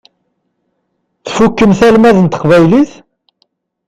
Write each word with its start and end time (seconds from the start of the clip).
Tfukkemt 1.25 1.79
almad 1.87 2.17
n 2.21 2.25
teqbaylit? 2.27 2.91